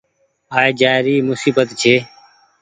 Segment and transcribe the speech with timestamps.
[0.57, 1.95] آئي جآئي موسيبت ڇي۔